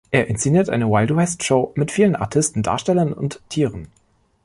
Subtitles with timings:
[0.09, 3.87] Er inszeniert eine Wild-West-Show mit vielen Artisten, Darstellern und Tieren.